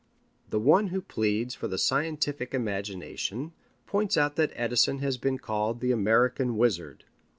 [0.49, 3.53] The one who pleads for the scientific imagination
[3.85, 7.03] points out that Edison has been called the American Wizard.